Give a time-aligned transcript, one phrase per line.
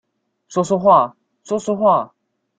[0.47, 2.15] 說說話，說說話